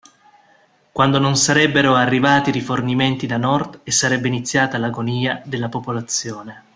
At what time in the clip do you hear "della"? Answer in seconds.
5.45-5.69